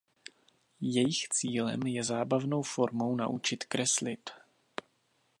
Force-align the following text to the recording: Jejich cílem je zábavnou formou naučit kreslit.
Jejich 0.81 1.29
cílem 1.29 1.81
je 1.83 2.03
zábavnou 2.03 2.61
formou 2.63 3.15
naučit 3.15 3.63
kreslit. 3.63 4.29